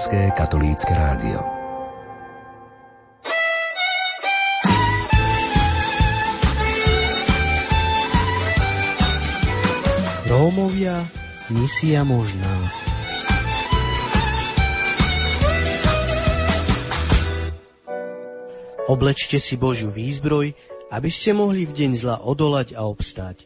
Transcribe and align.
Slovenské 0.00 0.32
katolícke 0.32 0.92
rádio. 0.96 1.44
Rómovia, 10.24 11.04
misia 11.52 12.00
možná. 12.08 12.48
Oblečte 18.88 19.36
si 19.36 19.60
Božiu 19.60 19.92
výzbroj, 19.92 20.56
aby 20.96 21.12
ste 21.12 21.36
mohli 21.36 21.68
v 21.68 21.76
deň 21.76 21.90
zla 22.00 22.16
odolať 22.24 22.72
a 22.72 22.88
obstáť. 22.88 23.44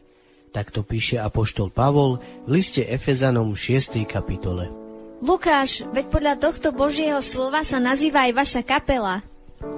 Takto 0.55 0.87
píše 0.87 1.19
apoštol 1.19 1.67
Pavol 1.67 2.23
v 2.47 2.63
liste 2.63 2.79
Efezanom 2.87 3.51
6. 3.59 4.07
kapitole. 4.07 4.84
Lukáš, 5.25 5.81
veď 5.89 6.05
podľa 6.13 6.33
tohto 6.37 6.69
Božieho 6.69 7.17
slova 7.17 7.65
sa 7.65 7.81
nazýva 7.81 8.29
aj 8.29 8.33
vaša 8.37 8.61
kapela. 8.61 9.25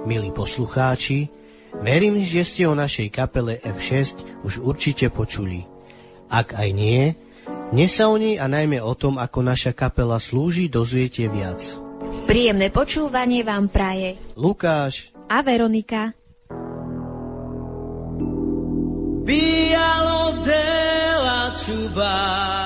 Milí 0.04 0.28
poslucháči, 0.28 1.32
verím, 1.80 2.20
že 2.20 2.44
ste 2.44 2.68
o 2.68 2.76
našej 2.76 3.08
kapele 3.08 3.56
F6 3.64 4.44
už 4.44 4.60
určite 4.60 5.08
počuli. 5.08 5.64
Ak 6.28 6.52
aj 6.52 6.68
nie, 6.76 7.16
dnes 7.72 7.96
sa 7.96 8.12
o 8.12 8.20
nej 8.20 8.36
a 8.36 8.44
najmä 8.44 8.76
o 8.84 8.92
tom, 8.92 9.16
ako 9.16 9.40
naša 9.40 9.72
kapela 9.72 10.20
slúži, 10.20 10.68
dozviete 10.68 11.24
viac. 11.32 11.64
Príjemné 12.28 12.68
počúvanie 12.68 13.40
vám 13.40 13.72
praje 13.72 14.20
Lukáš 14.36 15.16
a 15.32 15.40
Veronika. 15.40 16.12
Bialo 19.24 20.44
della 20.44 21.56
ciubacciore 21.56 22.57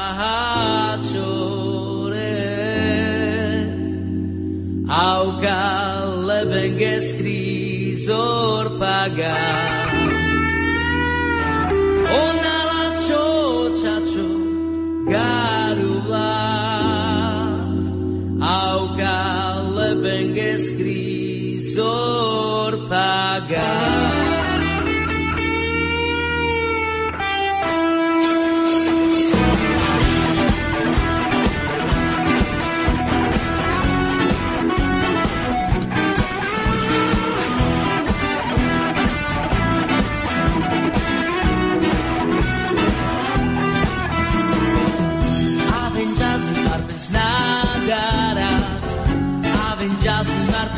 lebenge 7.03 7.09
scrisor 7.09 8.79
paga. 8.79 9.35
Ona 12.23 12.57
la 12.71 12.87
ciociaccio 13.05 14.29
garulas 15.07 16.25
Auca 18.41 19.21
lebenge 19.77 20.51
scrisor 20.59 21.93
paga 22.89 24.22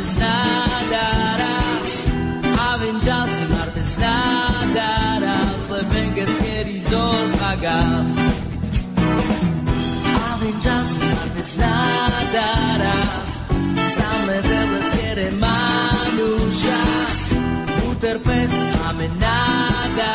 bez 0.05 0.17
nadara, 0.19 1.55
a 2.67 2.77
vinjal 2.77 3.27
se 3.37 3.47
mar 3.53 3.71
bez 3.75 3.97
nadara, 3.97 5.37
flebengas 5.67 6.35
querizol 6.43 7.27
pagas. 7.41 8.09
A 10.29 10.37
vinjal 10.41 10.85
se 10.85 11.07
mar 11.15 11.29
bez 11.37 11.57
nadara, 11.57 12.97
same 13.95 14.37
debes 14.51 14.89
quere 14.97 15.31
manusha, 15.43 16.83
uter 17.89 18.19
pes 18.27 18.55
amenada, 18.89 20.13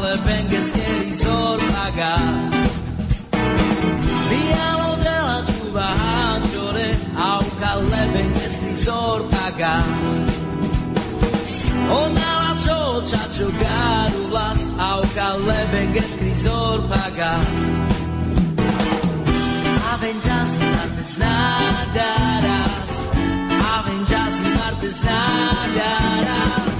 flebengas 0.00 0.68
querizol 0.76 1.58
pagas. 1.72 2.57
Lebenges 8.78 8.84
sor 8.84 9.22
pagas. 9.28 10.24
Ona 11.90 12.30
la 12.42 12.56
chocha 12.64 13.22
chogaru 13.34 14.30
las 14.30 14.60
au 14.78 15.02
caleben 15.14 15.96
escrisor 15.96 16.80
pagas. 16.88 17.46
Avenjas 19.92 20.50
marpes 20.74 21.18
nadaras, 21.18 22.92
avenjas 23.76 24.34
marpes 24.58 25.02
nadaras, 25.02 26.78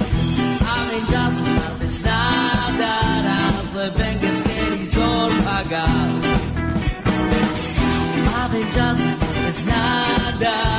avenjas 0.77 1.35
marpes 1.57 2.01
nadaras, 2.03 3.55
leben 3.75 4.19
escrisor 4.31 5.31
pagas. 5.47 6.13
Avenjas 8.43 8.99
marpes 9.19 9.65
nadaras, 9.65 10.78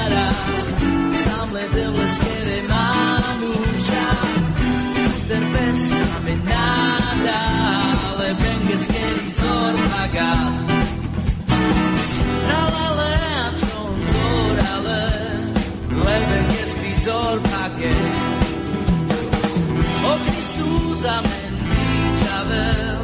pagas 10.10 10.56
Tralale 12.46 13.12
achon 13.46 13.94
zorale 14.10 15.02
Le 16.04 16.16
venges 16.28 16.72
crisor 16.78 17.36
page 17.50 17.94
O 20.04 20.12
Christus 20.24 21.04
amen 21.16 21.54
dichavel 21.70 22.98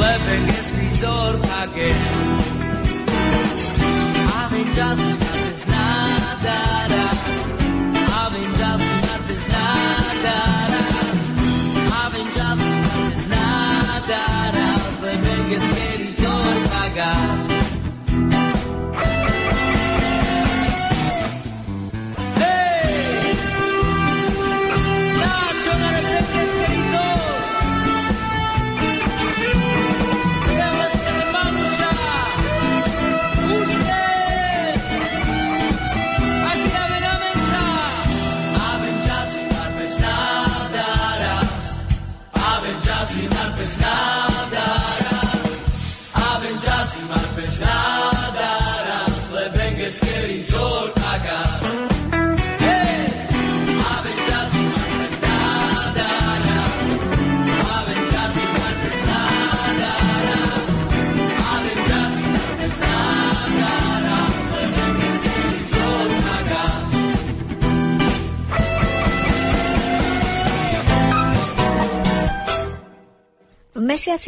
Le 0.00 0.12
venges 0.26 0.70
crisor 0.76 1.32
page 1.44 1.94
Amen 4.40 4.68
just 4.74 5.66
nada 5.68 6.60
Avenjas 8.24 8.82
martes 9.02 9.44
nadaras 9.52 10.73
Avenjas 10.73 10.73
pagar 16.94 17.43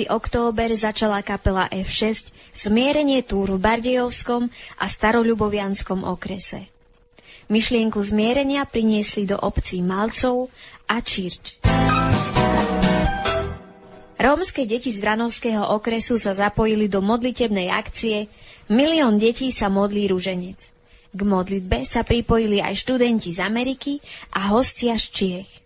október 0.08 0.72
začala 0.74 1.20
kapela 1.20 1.70
F6 1.70 2.30
smierenie 2.50 3.22
túru 3.22 3.58
v 3.58 3.64
Bardejovskom 3.66 4.48
a 4.80 4.84
Staroľubovianskom 4.86 6.06
okrese. 6.06 6.66
Myšlienku 7.46 8.02
zmierenia 8.02 8.66
priniesli 8.66 9.22
do 9.22 9.38
obcí 9.38 9.78
Malcov 9.78 10.50
a 10.90 10.98
Čirč. 10.98 11.62
Rómske 14.16 14.66
deti 14.66 14.90
z 14.90 14.98
Vranovského 14.98 15.76
okresu 15.76 16.18
sa 16.18 16.34
zapojili 16.34 16.90
do 16.90 16.98
modlitebnej 17.04 17.70
akcie 17.70 18.26
Milión 18.66 19.14
detí 19.14 19.54
sa 19.54 19.70
modlí 19.70 20.10
ruženec. 20.10 20.58
K 21.14 21.20
modlitbe 21.22 21.86
sa 21.86 22.02
pripojili 22.02 22.58
aj 22.58 22.74
študenti 22.82 23.30
z 23.30 23.38
Ameriky 23.46 24.02
a 24.34 24.50
hostia 24.50 24.98
z 24.98 25.06
Čiech. 25.14 25.65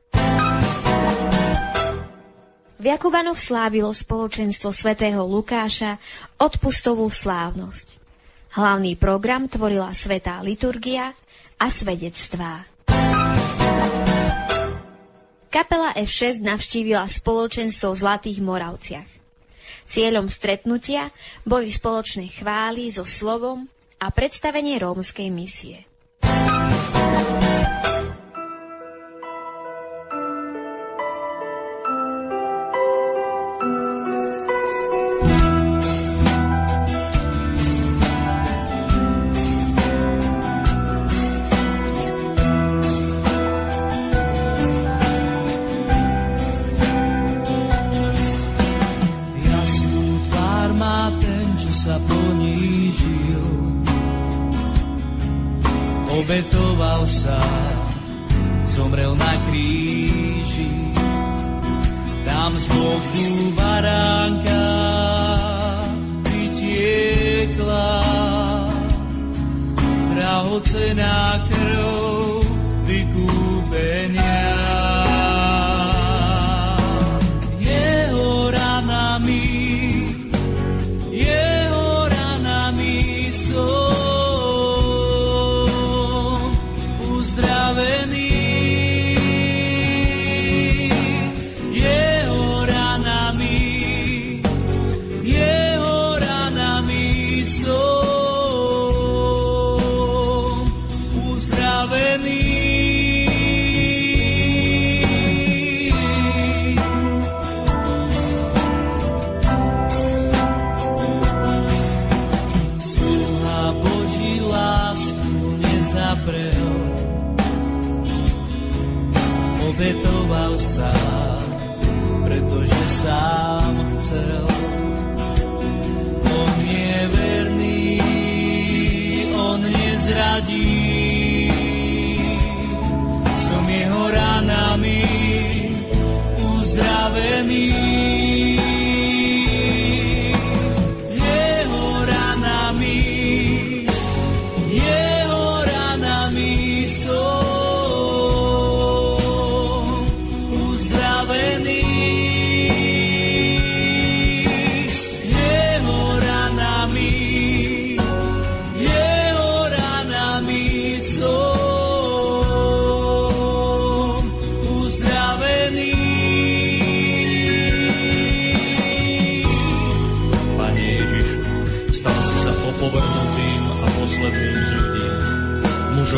V 2.81 2.89
Jakubanoch 2.89 3.37
slávilo 3.37 3.93
spoločenstvo 3.93 4.73
svätého 4.73 5.21
Lukáša 5.29 6.01
odpustovú 6.41 7.13
slávnosť. 7.13 8.01
Hlavný 8.57 8.97
program 8.97 9.53
tvorila 9.53 9.93
svetá 9.93 10.41
liturgia 10.41 11.13
a 11.61 11.67
svedectvá. 11.69 12.65
Kapela 15.53 15.93
F6 15.93 16.41
navštívila 16.41 17.05
spoločenstvo 17.05 17.93
v 17.93 18.01
Zlatých 18.01 18.41
Moravciach. 18.41 19.11
Cieľom 19.85 20.33
stretnutia 20.33 21.13
boli 21.45 21.69
spoločné 21.69 22.33
chvály 22.33 22.89
so 22.89 23.05
slovom 23.05 23.69
a 24.01 24.09
predstavenie 24.09 24.81
rómskej 24.81 25.29
misie. 25.29 25.90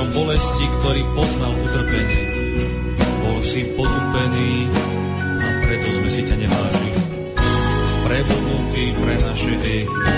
Bolesti, 0.01 0.65
ktorý 0.81 1.05
poznal 1.13 1.53
utrpenie. 1.61 2.25
Bol 3.21 3.45
si 3.45 3.69
potupený 3.77 4.73
a 5.37 5.49
preto 5.69 5.89
sme 6.01 6.09
si 6.09 6.25
ťa 6.25 6.37
nevážili. 6.41 7.01
Prebudnutý 8.09 8.85
pre 8.97 9.15
naše 9.21 9.53
hriechy, 9.53 10.09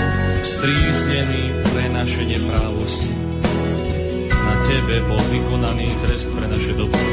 strísnený 0.47 1.59
pre 1.75 1.91
naše 1.91 2.23
neprávosti. 2.23 3.11
Na 4.31 4.55
tebe 4.63 5.03
bol 5.11 5.19
vykonaný 5.27 5.91
trest 6.07 6.31
pre 6.31 6.47
naše 6.47 6.71
dobro. 6.71 7.03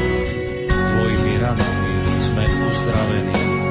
Tvojimi 0.71 1.33
ranami 1.43 1.91
sme 2.23 2.47
uzdravení. 2.47 3.62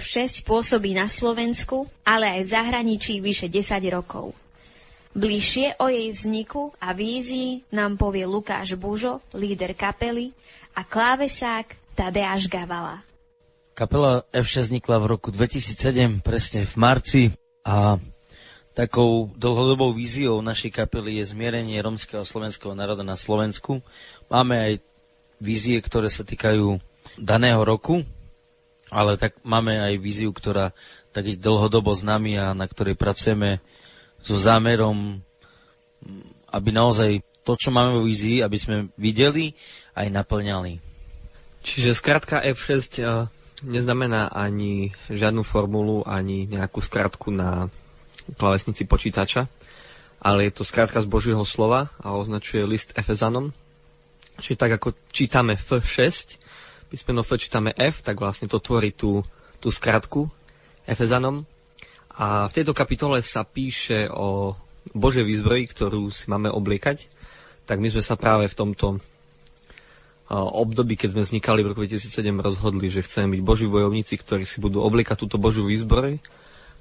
F6 0.00 0.48
pôsobí 0.48 0.96
na 0.96 1.06
Slovensku, 1.06 1.84
ale 2.08 2.40
aj 2.40 2.40
v 2.48 2.52
zahraničí 2.56 3.20
vyše 3.20 3.52
10 3.52 3.84
rokov. 3.92 4.32
Bližšie 5.12 5.76
o 5.76 5.92
jej 5.92 6.08
vzniku 6.08 6.72
a 6.80 6.96
vízii 6.96 7.68
nám 7.76 8.00
povie 8.00 8.24
Lukáš 8.24 8.80
Bužo, 8.80 9.20
líder 9.36 9.76
kapely, 9.76 10.32
a 10.72 10.86
klávesák 10.86 11.76
Tadeáš 11.92 12.48
Gavala. 12.48 13.04
Kapela 13.76 14.24
F6 14.32 14.72
vznikla 14.72 14.96
v 15.02 15.06
roku 15.18 15.28
2007, 15.28 16.24
presne 16.24 16.64
v 16.64 16.74
marci 16.78 17.22
a 17.66 18.00
takou 18.72 19.28
dlhodobou 19.36 19.92
víziou 19.92 20.40
našej 20.40 20.72
kapely 20.72 21.20
je 21.20 21.34
zmierenie 21.34 21.76
romského 21.82 22.22
a 22.22 22.28
slovenského 22.28 22.72
národa 22.72 23.04
na 23.04 23.18
Slovensku. 23.18 23.82
Máme 24.30 24.56
aj 24.56 24.72
vízie, 25.42 25.76
ktoré 25.82 26.08
sa 26.08 26.22
týkajú 26.22 26.78
daného 27.18 27.60
roku, 27.66 28.06
ale 28.90 29.16
tak 29.16 29.38
máme 29.46 29.78
aj 29.78 29.94
víziu, 30.02 30.34
ktorá 30.34 30.74
tak 31.10 31.26
je 31.26 31.36
dlhodobo 31.38 31.90
s 31.90 32.06
nami 32.06 32.38
a 32.38 32.54
na 32.54 32.66
ktorej 32.70 32.94
pracujeme 32.94 33.58
so 34.22 34.38
zámerom, 34.38 35.18
aby 36.54 36.70
naozaj 36.70 37.22
to, 37.42 37.58
čo 37.58 37.74
máme 37.74 37.98
vo 37.98 38.06
vízii, 38.06 38.44
aby 38.44 38.58
sme 38.58 38.76
videli 38.94 39.56
aj 39.96 40.06
naplňali. 40.12 40.78
Čiže 41.60 41.98
skratka 41.98 42.40
F6 42.40 43.00
uh, 43.02 43.26
neznamená 43.64 44.32
ani 44.32 44.94
žiadnu 45.10 45.44
formulu, 45.44 46.04
ani 46.06 46.48
nejakú 46.48 46.80
skratku 46.80 47.32
na 47.34 47.68
klavesnici 48.38 48.86
počítača, 48.86 49.50
ale 50.20 50.48
je 50.48 50.52
to 50.60 50.62
skratka 50.68 51.00
z 51.00 51.08
Božieho 51.08 51.42
slova 51.44 51.90
a 52.00 52.14
označuje 52.14 52.64
list 52.64 52.92
Efezanom. 52.94 53.52
Čiže 54.40 54.56
tak 54.56 54.72
ako 54.80 54.96
čítame 55.12 55.56
F6, 55.56 56.40
písmeno 56.90 57.22
F 57.22 57.38
čítame 57.38 57.70
F, 57.78 58.02
tak 58.02 58.18
vlastne 58.18 58.50
to 58.50 58.58
tvorí 58.58 58.90
tú, 58.90 59.22
tú 59.62 59.70
skratku 59.70 60.26
Efezanom. 60.84 61.46
A 62.18 62.50
v 62.50 62.54
tejto 62.60 62.74
kapitole 62.74 63.22
sa 63.22 63.46
píše 63.46 64.10
o 64.10 64.58
Božej 64.90 65.22
výzbroji, 65.22 65.70
ktorú 65.70 66.10
si 66.10 66.26
máme 66.26 66.50
obliekať. 66.50 67.06
tak 67.64 67.78
my 67.78 67.86
sme 67.86 68.02
sa 68.02 68.18
práve 68.18 68.50
v 68.50 68.58
tomto 68.58 68.98
období, 70.30 70.94
keď 70.94 71.14
sme 71.14 71.22
vznikali 71.26 71.66
v 71.66 71.74
roku 71.74 71.82
2007, 71.82 72.22
rozhodli, 72.38 72.86
že 72.86 73.02
chceme 73.02 73.34
byť 73.34 73.42
boží 73.42 73.66
bojovníci, 73.66 74.14
ktorí 74.14 74.46
si 74.46 74.62
budú 74.62 74.78
oblikať 74.82 75.26
túto 75.26 75.42
božiu 75.42 75.66
výzbroj 75.66 76.22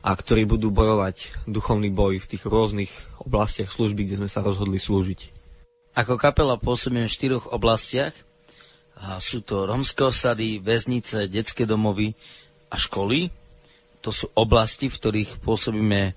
a 0.05 0.09
ktorí 0.13 0.45
budú 0.45 0.69
bojovať 0.69 1.45
duchovný 1.49 1.89
boj 1.89 2.21
v 2.21 2.29
tých 2.29 2.45
rôznych 2.45 2.93
oblastiach 3.25 3.73
služby, 3.73 4.05
kde 4.05 4.21
sme 4.21 4.29
sa 4.29 4.45
rozhodli 4.45 4.77
slúžiť. 4.77 5.33
Ako 5.97 6.21
kapela 6.21 6.61
pôsobíme 6.61 7.09
v 7.09 7.15
štyroch 7.15 7.49
oblastiach. 7.49 8.13
A 8.99 9.19
sú 9.23 9.39
to 9.39 9.63
romské 9.63 10.03
osady, 10.03 10.59
väznice, 10.59 11.31
detské 11.31 11.63
domovy 11.63 12.11
a 12.67 12.75
školy. 12.75 13.31
To 14.03 14.11
sú 14.11 14.27
oblasti, 14.35 14.91
v 14.91 14.99
ktorých 14.99 15.31
pôsobíme, 15.39 16.15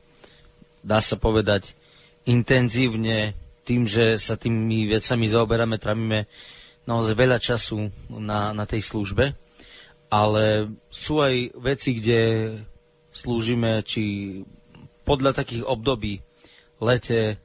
dá 0.82 0.98
sa 0.98 1.14
povedať, 1.14 1.78
intenzívne 2.26 3.38
tým, 3.62 3.86
že 3.86 4.18
sa 4.18 4.34
tými 4.34 4.90
vecami 4.90 5.26
zaoberáme, 5.30 5.78
trávime 5.78 6.26
naozaj 6.86 7.14
veľa 7.14 7.38
času 7.38 7.90
na, 8.10 8.50
na 8.50 8.66
tej 8.66 8.82
službe, 8.82 9.38
ale 10.10 10.74
sú 10.90 11.22
aj 11.22 11.54
veci, 11.62 11.94
kde 11.98 12.20
slúžime, 13.14 13.86
či 13.86 14.02
podľa 15.06 15.38
takých 15.38 15.62
období, 15.66 16.22
lete, 16.82 17.20
eh, 17.22 17.38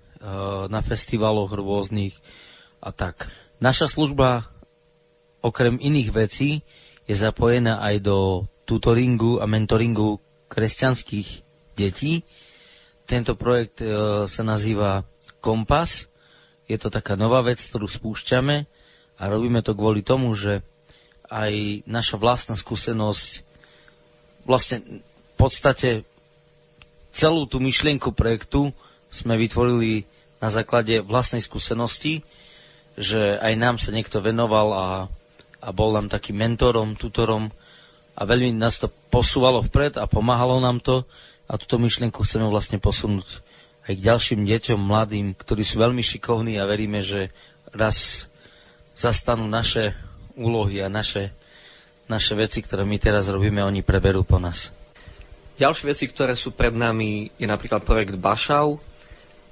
na 0.65 0.82
festivaloch 0.82 1.53
rôznych 1.53 2.17
a 2.82 2.89
tak. 2.89 3.29
Naša 3.62 3.89
služba 3.89 4.50
okrem 5.48 5.80
iných 5.80 6.10
vecí 6.12 6.62
je 7.08 7.16
zapojená 7.16 7.80
aj 7.80 7.96
do 8.04 8.18
tutoringu 8.68 9.39
a 9.39 9.48
mentoringu 9.48 10.20
kresťanských 10.51 11.30
detí. 11.80 12.27
Tento 13.08 13.39
projekt 13.39 13.80
e, 13.80 13.88
sa 14.27 14.44
nazýva 14.44 15.08
Kompas. 15.39 16.12
Je 16.68 16.75
to 16.75 16.92
taká 16.92 17.16
nová 17.16 17.39
vec, 17.39 17.63
ktorú 17.63 17.88
spúšťame 17.88 18.68
a 19.18 19.24
robíme 19.32 19.63
to 19.63 19.72
kvôli 19.72 20.04
tomu, 20.04 20.36
že 20.36 20.60
aj 21.32 21.84
naša 21.88 22.20
vlastná 22.20 22.56
skúsenosť 22.60 23.48
vlastne 24.48 25.04
v 25.04 25.36
podstate 25.36 25.89
celú 27.12 27.48
tú 27.48 27.60
myšlienku 27.60 28.16
projektu 28.16 28.72
sme 29.12 29.39
vytvorili 29.39 30.08
na 30.44 30.51
základe 30.51 31.04
vlastnej 31.04 31.44
skúsenosti, 31.44 32.24
že 32.98 33.38
aj 33.39 33.54
nám 33.56 33.75
sa 33.77 33.92
niekto 33.92 34.24
venoval 34.24 34.68
a, 34.74 34.86
a 35.68 35.70
bol 35.76 35.92
nám 35.92 36.08
takým 36.08 36.40
mentorom, 36.40 36.96
tutorom 36.96 37.52
a 38.16 38.22
veľmi 38.24 38.56
nás 38.56 38.80
to 38.80 38.88
posúvalo 39.12 39.60
vpred 39.68 40.00
a 40.00 40.08
pomáhalo 40.08 40.64
nám 40.64 40.80
to 40.80 41.04
a 41.52 41.60
túto 41.60 41.76
myšlienku 41.76 42.24
chceme 42.24 42.48
vlastne 42.48 42.80
posunúť 42.80 43.44
aj 43.88 43.94
k 43.96 44.06
ďalším 44.08 44.42
deťom, 44.48 44.80
mladým, 44.80 45.36
ktorí 45.36 45.64
sú 45.64 45.80
veľmi 45.80 46.04
šikovní 46.04 46.60
a 46.60 46.68
veríme, 46.68 47.04
že 47.04 47.32
raz 47.72 48.28
zastanú 48.96 49.48
naše 49.48 49.96
úlohy 50.36 50.84
a 50.84 50.92
naše, 50.92 51.32
naše 52.12 52.36
veci, 52.36 52.60
ktoré 52.60 52.84
my 52.84 53.00
teraz 53.00 53.32
robíme, 53.32 53.64
oni 53.64 53.84
preberú 53.84 54.28
po 54.28 54.40
nás. 54.40 54.76
Ďalšie 55.58 55.86
veci, 55.90 56.06
ktoré 56.12 56.36
sú 56.36 56.54
pred 56.54 56.76
nami, 56.76 57.32
je 57.40 57.48
napríklad 57.48 57.82
projekt 57.82 58.20
Bašau. 58.20 58.78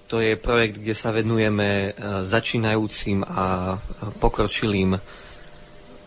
To 0.06 0.22
je 0.22 0.38
projekt, 0.38 0.78
kde 0.78 0.94
sa 0.94 1.10
venujeme 1.10 1.90
e, 1.90 1.90
začínajúcim 2.30 3.26
a 3.26 3.74
pokročilým 4.22 4.94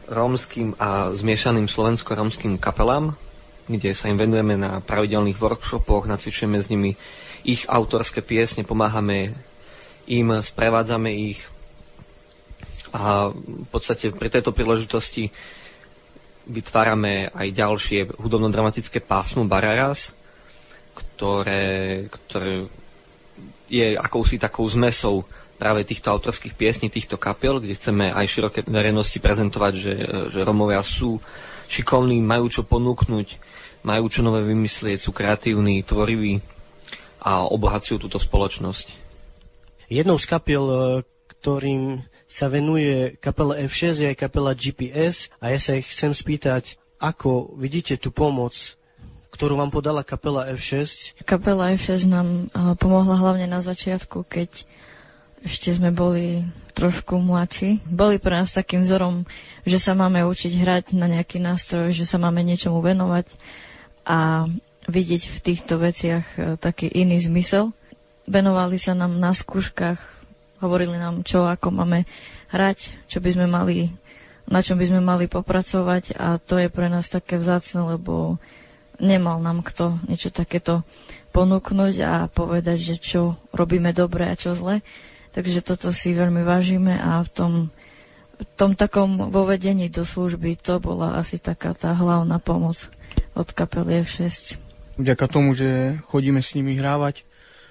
rómskym 0.08 0.74
a 0.80 1.12
zmiešaným 1.12 1.68
slovensko-rómskym 1.68 2.56
kapelám, 2.56 3.14
kde 3.68 3.92
sa 3.92 4.08
im 4.08 4.16
venujeme 4.16 4.56
na 4.56 4.80
pravidelných 4.80 5.36
workshopoch, 5.36 6.08
nacvičujeme 6.08 6.58
s 6.58 6.72
nimi 6.72 6.96
ich 7.44 7.68
autorské 7.68 8.24
piesne, 8.24 8.64
pomáhame 8.64 9.36
im, 10.08 10.40
sprevádzame 10.40 11.12
ich, 11.12 11.40
a 12.92 13.28
v 13.32 13.68
podstate 13.68 14.16
pri 14.16 14.32
tejto 14.32 14.56
príležitosti 14.56 15.28
vytvárame 16.48 17.28
aj 17.36 17.48
ďalšie 17.52 18.00
hudobno-dramatické 18.16 19.04
pásmo 19.04 19.44
Bararas, 19.44 20.16
ktoré, 20.96 22.08
ktoré 22.08 22.64
je 23.68 23.92
akousi 23.92 24.40
takou 24.40 24.64
zmesou 24.64 25.28
práve 25.58 25.82
týchto 25.82 26.14
autorských 26.14 26.54
piesní, 26.54 26.86
týchto 26.88 27.18
kapiel, 27.18 27.58
kde 27.58 27.74
chceme 27.74 28.14
aj 28.14 28.26
široké 28.30 28.62
verejnosti 28.64 29.18
prezentovať, 29.18 29.72
že, 29.74 29.94
že 30.30 30.46
Romovia 30.46 30.80
sú 30.86 31.18
šikovní, 31.66 32.22
majú 32.22 32.46
čo 32.48 32.62
ponúknuť, 32.62 33.28
majú 33.82 34.06
čo 34.06 34.22
nové 34.22 34.46
vymyslieť, 34.46 35.02
sú 35.02 35.10
kreatívni, 35.10 35.82
tvoriví 35.82 36.40
a 37.18 37.44
obohacujú 37.44 37.98
túto 37.98 38.22
spoločnosť. 38.22 39.10
Jednou 39.90 40.16
z 40.16 40.26
kapiel, 40.30 40.64
ktorým 41.38 42.06
sa 42.28 42.46
venuje 42.46 43.16
kapela 43.18 43.56
F6, 43.58 44.14
aj 44.14 44.16
kapela 44.16 44.52
GPS 44.52 45.32
a 45.42 45.50
ja 45.50 45.58
sa 45.58 45.74
ich 45.74 45.88
chcem 45.90 46.12
spýtať, 46.12 46.76
ako 47.00 47.56
vidíte 47.56 47.96
tú 47.96 48.12
pomoc, 48.12 48.78
ktorú 49.32 49.56
vám 49.56 49.70
podala 49.72 50.02
kapela 50.04 50.50
F6? 50.52 51.14
Kapela 51.24 51.72
F6 51.72 52.10
nám 52.10 52.52
pomohla 52.76 53.16
hlavne 53.16 53.46
na 53.48 53.62
začiatku, 53.64 54.28
keď 54.28 54.66
ešte 55.42 55.70
sme 55.70 55.90
boli 55.90 56.42
trošku 56.72 57.18
mladší. 57.18 57.82
Boli 57.84 58.18
pre 58.18 58.38
nás 58.38 58.50
takým 58.50 58.82
vzorom, 58.82 59.26
že 59.62 59.78
sa 59.78 59.92
máme 59.92 60.22
učiť 60.22 60.52
hrať 60.56 60.84
na 60.94 61.06
nejaký 61.06 61.38
nástroj, 61.38 61.90
že 61.90 62.06
sa 62.06 62.16
máme 62.16 62.42
niečomu 62.42 62.78
venovať 62.78 63.34
a 64.02 64.46
vidieť 64.86 65.22
v 65.26 65.38
týchto 65.42 65.74
veciach 65.76 66.26
e, 66.32 66.56
taký 66.56 66.88
iný 66.88 67.20
zmysel. 67.20 67.74
Venovali 68.24 68.80
sa 68.80 68.94
nám 68.94 69.18
na 69.18 69.30
skúškach 69.30 70.18
hovorili 70.58 70.98
nám, 70.98 71.22
čo 71.22 71.46
ako 71.46 71.70
máme 71.72 72.04
hrať, 72.50 73.06
čo 73.06 73.18
by 73.22 73.30
sme 73.34 73.46
mali, 73.46 73.94
na 74.46 74.60
čom 74.60 74.78
by 74.78 74.86
sme 74.86 75.00
mali 75.00 75.30
popracovať 75.30 76.18
a 76.18 76.38
to 76.38 76.58
je 76.58 76.68
pre 76.68 76.90
nás 76.90 77.06
také 77.06 77.38
vzácne, 77.38 77.86
lebo 77.88 78.38
nemal 78.98 79.38
nám 79.38 79.62
kto 79.62 80.02
niečo 80.10 80.34
takéto 80.34 80.82
ponúknuť 81.30 81.94
a 82.02 82.12
povedať, 82.26 82.78
že 82.78 82.94
čo 82.98 83.22
robíme 83.54 83.94
dobre 83.94 84.26
a 84.26 84.34
čo 84.34 84.56
zle. 84.56 84.82
Takže 85.38 85.62
toto 85.62 85.94
si 85.94 86.18
veľmi 86.18 86.42
vážime 86.42 86.98
a 86.98 87.22
v 87.22 87.30
tom, 87.30 87.52
v 88.42 88.44
tom 88.58 88.74
takom 88.74 89.30
vovedení 89.30 89.86
do 89.86 90.02
služby 90.02 90.58
to 90.58 90.82
bola 90.82 91.14
asi 91.14 91.38
taká 91.38 91.78
tá 91.78 91.94
hlavná 91.94 92.42
pomoc 92.42 92.90
od 93.38 93.46
kapely 93.54 94.02
F6. 94.02 94.58
Vďaka 94.98 95.30
tomu, 95.30 95.54
že 95.54 95.94
chodíme 96.10 96.42
s 96.42 96.58
nimi 96.58 96.74
hrávať, 96.74 97.22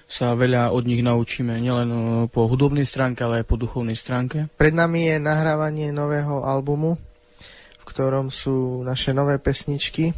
sa 0.08 0.32
veľa 0.32 0.72
od 0.72 0.88
nich 0.88 1.04
naučíme, 1.04 1.60
nielen 1.60 1.92
po 2.32 2.48
hudobnej 2.48 2.88
stránke, 2.88 3.20
ale 3.20 3.44
aj 3.44 3.52
po 3.52 3.60
duchovnej 3.60 4.00
stránke. 4.00 4.48
Pred 4.56 4.72
nami 4.72 5.12
je 5.12 5.20
nahrávanie 5.20 5.92
nového 5.92 6.48
albumu, 6.48 6.96
v 7.76 7.84
ktorom 7.84 8.32
sú 8.32 8.80
naše 8.80 9.12
nové 9.12 9.36
pesničky. 9.36 10.16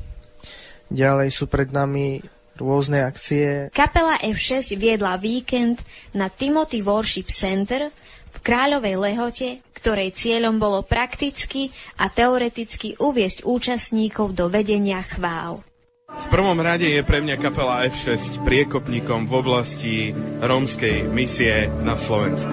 Ďalej 0.87 1.35
sú 1.35 1.50
pred 1.50 1.75
nami 1.75 2.23
rôzne 2.61 3.00
akcie. 3.00 3.73
Kapela 3.73 4.21
F6 4.21 4.76
viedla 4.76 5.17
víkend 5.17 5.81
na 6.12 6.29
Timothy 6.29 6.85
Worship 6.85 7.33
Center 7.33 7.88
v 8.31 8.38
Kráľovej 8.45 8.95
Lehote, 9.00 9.49
ktorej 9.75 10.12
cieľom 10.12 10.61
bolo 10.61 10.85
prakticky 10.85 11.73
a 11.97 12.12
teoreticky 12.12 13.00
uviesť 13.00 13.49
účastníkov 13.49 14.37
do 14.37 14.52
vedenia 14.52 15.00
chvál. 15.00 15.64
V 16.11 16.26
prvom 16.26 16.59
rade 16.59 16.90
je 16.90 17.07
pre 17.07 17.23
mňa 17.23 17.38
kapela 17.38 17.87
F6 17.87 18.43
priekopníkom 18.43 19.31
v 19.31 19.33
oblasti 19.33 19.97
rómskej 20.43 21.07
misie 21.07 21.71
na 21.87 21.95
Slovensku. 21.95 22.50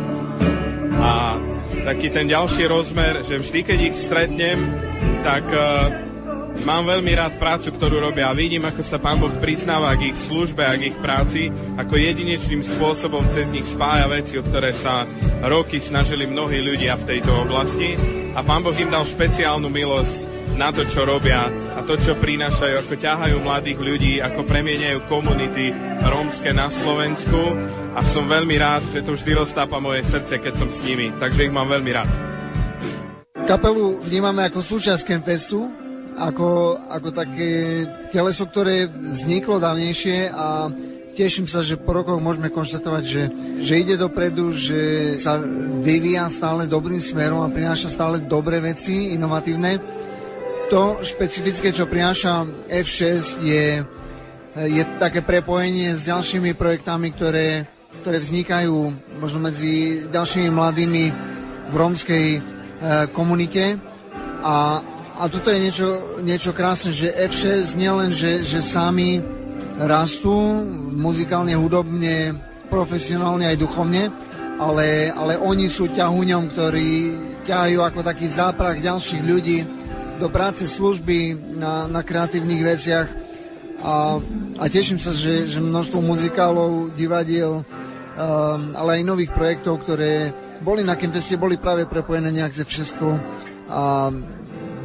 A 0.97 1.41
taký 1.83 2.13
ten 2.13 2.29
ďalší 2.29 2.69
rozmer, 2.69 3.25
že 3.25 3.41
vždy, 3.41 3.59
keď 3.65 3.79
ich 3.81 3.97
stretnem, 3.97 4.61
tak 5.25 5.45
uh, 5.49 6.06
mám 6.63 6.87
veľmi 6.87 7.11
rád 7.13 7.37
prácu, 7.37 7.75
ktorú 7.75 8.01
robia 8.01 8.31
a 8.31 8.37
vidím, 8.37 8.65
ako 8.65 8.81
sa 8.81 8.97
Pán 8.97 9.19
Boh 9.21 9.33
priznáva 9.37 9.93
k 9.99 10.15
ich 10.15 10.17
službe 10.17 10.63
a 10.63 10.73
k 10.73 10.89
ich 10.89 10.97
práci, 10.97 11.51
ako 11.77 11.93
jedinečným 11.93 12.63
spôsobom 12.63 13.21
cez 13.29 13.51
nich 13.51 13.67
spája 13.67 14.07
veci, 14.07 14.39
o 14.39 14.45
ktoré 14.45 14.73
sa 14.73 15.05
roky 15.45 15.77
snažili 15.77 16.25
mnohí 16.25 16.63
ľudia 16.63 16.97
v 16.97 17.07
tejto 17.17 17.45
oblasti. 17.45 17.93
A 18.33 18.41
Pán 18.41 18.63
Boh 18.63 18.73
im 18.73 18.89
dal 18.89 19.05
špeciálnu 19.05 19.67
milosť 19.69 20.37
na 20.57 20.73
to, 20.73 20.87
čo 20.89 21.05
robia 21.05 21.45
a 21.77 21.85
to, 21.85 21.99
čo 22.01 22.17
prinášajú, 22.17 22.81
ako 22.81 22.93
ťahajú 22.97 23.37
mladých 23.45 23.77
ľudí, 23.77 24.13
ako 24.23 24.41
premieňajú 24.47 25.05
komunity 25.05 25.69
rómske 26.01 26.49
na 26.49 26.71
Slovensku 26.73 27.53
a 27.93 28.01
som 28.01 28.25
veľmi 28.25 28.57
rád, 28.57 28.81
že 28.89 29.05
to 29.05 29.13
vždy 29.13 29.37
roztápa 29.37 29.77
moje 29.77 30.01
srdce, 30.09 30.41
keď 30.41 30.53
som 30.57 30.69
s 30.71 30.81
nimi, 30.81 31.13
takže 31.21 31.45
ich 31.45 31.53
mám 31.53 31.69
veľmi 31.69 31.91
rád. 31.93 32.09
Kapelu 33.47 34.01
vnímame 34.03 34.43
ako 34.43 34.59
súčasť 34.59 35.07
Kempestu, 35.07 35.86
ako, 36.17 36.81
ako 36.89 37.09
také 37.13 37.49
teleso, 38.09 38.49
ktoré 38.49 38.89
vzniklo 38.89 39.61
dávnejšie 39.61 40.33
a 40.33 40.73
teším 41.13 41.45
sa, 41.45 41.61
že 41.61 41.77
po 41.77 41.93
rokoch 41.93 42.17
môžeme 42.17 42.49
konštatovať, 42.49 43.03
že, 43.05 43.23
že 43.61 43.73
ide 43.77 43.95
dopredu, 43.97 44.49
že 44.53 45.13
sa 45.21 45.37
vyvíja 45.81 46.29
stále 46.29 46.65
dobrým 46.65 47.01
smerom 47.01 47.41
a 47.45 47.53
prináša 47.53 47.93
stále 47.93 48.21
dobré 48.25 48.61
veci, 48.61 49.13
inovatívne 49.13 49.77
to 50.67 50.99
špecifické, 50.99 51.71
čo 51.71 51.87
prináša 51.87 52.43
F6, 52.67 53.39
je, 53.39 53.79
je 54.67 54.83
také 54.99 55.23
prepojenie 55.23 55.95
s 55.95 56.03
ďalšími 56.03 56.59
projektami, 56.59 57.15
ktoré, 57.15 57.63
ktoré 58.03 58.19
vznikajú 58.19 58.75
možno 59.23 59.39
medzi 59.39 60.03
ďalšími 60.11 60.49
mladými 60.51 61.05
v 61.71 61.73
rómskej 61.73 62.25
e, 62.35 62.39
komunite. 63.15 63.79
A, 64.43 64.83
a 65.17 65.25
tuto 65.33 65.49
je 65.49 65.59
niečo, 65.59 65.87
niečo 66.21 66.53
krásne, 66.53 66.93
že 66.93 67.09
F6 67.09 67.73
nielen, 67.73 68.13
že, 68.13 68.45
že 68.45 68.61
sami 68.61 69.17
rastú 69.81 70.61
muzikálne, 70.93 71.57
hudobne, 71.57 72.37
profesionálne 72.69 73.49
aj 73.49 73.57
duchovne, 73.57 74.13
ale, 74.61 75.09
ale 75.09 75.41
oni 75.41 75.65
sú 75.73 75.89
ťahuňom, 75.89 76.43
ktorí 76.53 76.89
ťahajú 77.49 77.79
ako 77.81 77.99
taký 78.05 78.29
záprach 78.29 78.77
ďalších 78.77 79.23
ľudí 79.25 79.65
do 80.21 80.29
práce 80.29 80.69
služby 80.69 81.33
na, 81.57 81.89
na 81.89 82.05
kreatívnych 82.05 82.61
veciach. 82.61 83.07
A, 83.81 84.21
a 84.57 84.63
teším 84.69 85.01
sa, 85.01 85.13
že, 85.13 85.49
že 85.49 85.61
množstvo 85.61 85.97
muzikálov, 85.97 86.93
divadiel, 86.93 87.61
um, 87.61 87.65
ale 88.73 89.01
aj 89.01 89.09
nových 89.09 89.33
projektov, 89.33 89.81
ktoré 89.81 90.33
boli 90.61 90.81
na 90.81 90.97
Campfeste, 90.97 91.37
boli 91.37 91.57
práve 91.57 91.85
prepojené 91.85 92.33
nejak 92.33 92.53
ze 92.53 92.65
všetkou. 92.65 93.13
A 93.69 94.09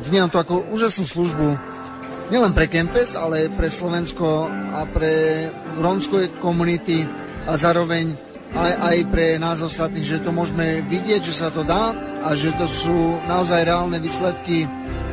vnímam 0.02 0.30
to 0.30 0.42
ako 0.42 0.66
úžasnú 0.74 1.06
službu 1.06 1.46
nielen 2.32 2.56
pre 2.56 2.64
Campfest, 2.64 3.12
ale 3.12 3.52
pre 3.52 3.68
Slovensko 3.68 4.48
a 4.48 4.88
pre 4.88 5.46
rómskú 5.76 6.40
komunity 6.40 7.04
a 7.44 7.60
zároveň 7.60 8.16
aj, 8.56 8.72
aj 8.72 8.96
pre 9.08 9.26
nás 9.36 9.60
ostatných, 9.60 10.04
že 10.04 10.24
to 10.24 10.32
môžeme 10.32 10.84
vidieť, 10.84 11.20
že 11.24 11.34
sa 11.36 11.48
to 11.48 11.64
dá 11.64 11.92
a 12.24 12.32
že 12.36 12.52
to 12.56 12.68
sú 12.68 13.20
naozaj 13.28 13.64
reálne 13.64 14.00
výsledky 14.00 14.64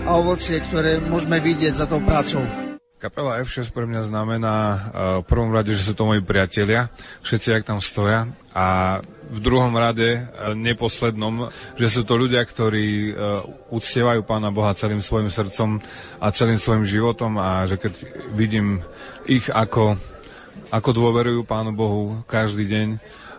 a 0.07 0.15
ovocie, 0.15 0.59
ktoré 0.59 0.99
môžeme 0.99 1.39
vidieť 1.43 1.73
za 1.75 1.85
tou 1.87 2.03
prácou. 2.03 2.68
Kapela 2.99 3.39
F6 3.39 3.71
pre 3.71 3.87
mňa 3.87 4.11
znamená 4.11 4.55
uh, 4.59 4.79
v 5.23 5.25
prvom 5.31 5.55
rade, 5.55 5.71
že 5.71 5.87
sú 5.87 5.95
to 5.95 6.03
moji 6.03 6.19
priatelia, 6.19 6.91
všetci, 7.23 7.55
ak 7.55 7.63
tam 7.63 7.79
stoja 7.79 8.27
a 8.51 8.99
v 9.31 9.39
druhom 9.39 9.71
rade, 9.71 10.19
uh, 10.19 10.51
neposlednom, 10.51 11.47
že 11.79 11.87
sú 11.87 12.03
to 12.03 12.19
ľudia, 12.19 12.43
ktorí 12.43 13.15
uh, 13.15 13.47
uctievajú 13.71 14.19
Pána 14.27 14.51
Boha 14.51 14.75
celým 14.75 14.99
svojim 14.99 15.31
srdcom 15.31 15.79
a 16.19 16.27
celým 16.35 16.59
svojim 16.59 16.83
životom 16.83 17.39
a 17.39 17.63
že 17.71 17.79
keď 17.79 17.93
vidím 18.35 18.83
ich 19.23 19.47
ako, 19.47 19.95
ako 20.67 20.89
dôverujú 20.91 21.47
Pánu 21.47 21.71
Bohu 21.71 22.19
každý 22.27 22.67
deň, 22.67 22.87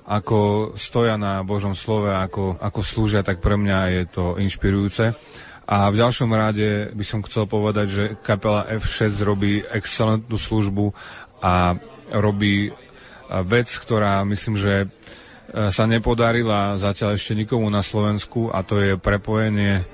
ako 0.08 0.72
stoja 0.80 1.20
na 1.20 1.44
Božom 1.44 1.76
slove, 1.76 2.08
ako, 2.08 2.56
ako 2.64 2.80
slúžia, 2.80 3.20
tak 3.20 3.44
pre 3.44 3.60
mňa 3.60 3.92
je 3.92 4.02
to 4.08 4.24
inšpirujúce. 4.40 5.12
A 5.70 5.86
v 5.86 6.02
ďalšom 6.02 6.34
rade 6.34 6.90
by 6.90 7.04
som 7.06 7.22
chcel 7.22 7.46
povedať, 7.46 7.86
že 7.86 8.04
kapela 8.26 8.66
F6 8.66 9.22
robí 9.22 9.62
excelentnú 9.62 10.34
službu 10.34 10.90
a 11.38 11.78
robí 12.10 12.74
vec, 13.46 13.70
ktorá 13.78 14.26
myslím, 14.26 14.58
že 14.58 14.74
e, 14.82 14.86
sa 15.70 15.86
nepodarila 15.86 16.74
zatiaľ 16.74 17.14
ešte 17.14 17.38
nikomu 17.38 17.70
na 17.70 17.86
Slovensku 17.86 18.50
a 18.50 18.66
to 18.66 18.82
je 18.82 18.98
prepojenie 18.98 19.78
e, 19.78 19.84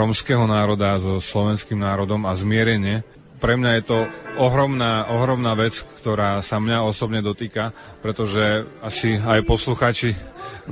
romského 0.00 0.48
národa 0.48 0.96
so 0.96 1.20
slovenským 1.20 1.84
národom 1.84 2.24
a 2.24 2.32
zmierenie. 2.32 3.04
Pre 3.36 3.60
mňa 3.60 3.70
je 3.76 3.84
to 3.84 3.98
ohromná, 4.40 5.12
ohromná 5.12 5.52
vec, 5.52 5.76
ktorá 6.00 6.40
sa 6.40 6.56
mňa 6.56 6.88
osobne 6.88 7.20
dotýka, 7.20 7.76
pretože 8.00 8.64
asi 8.80 9.20
aj 9.20 9.44
posluchači 9.44 10.16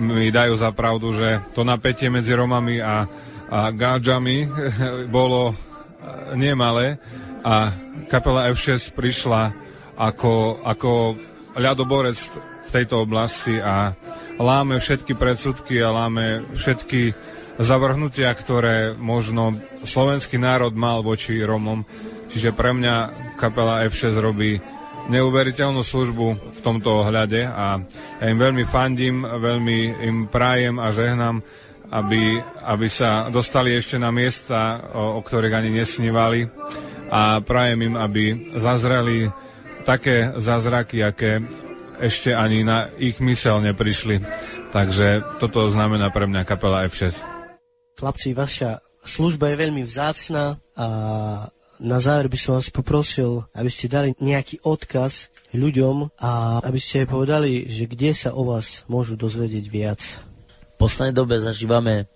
mi 0.01 0.33
dajú 0.33 0.57
za 0.57 0.73
pravdu, 0.73 1.13
že 1.13 1.45
to 1.53 1.69
napätie 1.69 2.09
medzi 2.09 2.33
Romami 2.33 2.81
a, 2.81 3.05
a 3.53 3.69
gáčami 3.69 4.49
bolo 5.13 5.53
e, 5.53 5.55
nemalé. 6.41 6.97
A 7.45 7.69
kapela 8.09 8.49
F6 8.49 8.97
prišla 8.97 9.53
ako, 10.01 10.65
ako 10.65 11.21
ľadoborec 11.61 12.17
v 12.41 12.69
tejto 12.73 13.05
oblasti 13.05 13.61
a 13.61 13.93
láme 14.41 14.81
všetky 14.81 15.13
predsudky 15.13 15.85
a 15.85 15.93
láme 15.93 16.49
všetky 16.57 17.13
zavrhnutia, 17.61 18.33
ktoré 18.33 18.97
možno 18.97 19.61
slovenský 19.85 20.41
národ 20.41 20.73
mal 20.73 21.05
voči 21.05 21.37
Romom. 21.45 21.85
Čiže 22.33 22.57
pre 22.57 22.73
mňa 22.73 22.95
kapela 23.37 23.85
F6 23.85 24.17
robí 24.17 24.57
neuveriteľnú 25.13 25.83
službu 25.85 26.27
v 26.57 26.61
tomto 26.63 27.05
ohľade 27.05 27.45
a 27.45 27.83
ja 28.23 28.27
im 28.31 28.39
veľmi 28.39 28.65
fandím, 28.65 29.27
veľmi 29.27 30.07
im 30.07 30.17
prajem 30.31 30.79
a 30.79 30.95
žehnám, 30.95 31.43
aby, 31.93 32.41
aby 32.65 32.89
sa 32.89 33.29
dostali 33.29 33.77
ešte 33.77 34.01
na 34.01 34.09
miesta, 34.09 34.81
o, 34.97 35.21
o 35.21 35.21
ktorých 35.21 35.53
ani 35.53 35.71
nesnívali 35.77 36.49
a 37.13 37.45
prajem 37.45 37.93
im, 37.93 37.95
aby 38.01 38.57
zazreli 38.57 39.29
také 39.85 40.33
zázraky, 40.41 41.05
aké 41.05 41.45
ešte 42.01 42.33
ani 42.33 42.65
na 42.65 42.89
ich 42.97 43.21
mysel 43.21 43.61
neprišli. 43.61 44.25
Takže 44.73 45.37
toto 45.37 45.69
znamená 45.69 46.09
pre 46.09 46.25
mňa 46.25 46.49
kapela 46.49 46.89
F6. 46.89 47.21
Chlapci, 48.01 48.33
vaša 48.33 48.81
služba 49.05 49.53
je 49.53 49.61
veľmi 49.61 49.85
vzácna 49.85 50.57
a 50.73 50.87
na 51.83 51.99
záver 51.99 52.31
by 52.31 52.39
som 52.39 52.57
vás 52.57 52.71
poprosil, 52.73 53.45
aby 53.53 53.69
ste 53.69 53.91
dali 53.91 54.15
nejaký 54.23 54.65
odkaz 54.65 55.29
ľuďom 55.53 56.15
a 56.17 56.63
aby 56.65 56.79
ste 56.79 57.11
povedali, 57.11 57.69
že 57.69 57.91
kde 57.91 58.17
sa 58.17 58.33
o 58.33 58.49
vás 58.49 58.87
môžu 58.89 59.19
dozvedieť 59.19 59.67
viac. 59.69 60.01
Poslednej 60.83 61.15
dobe 61.15 61.39
zažívame 61.39 62.11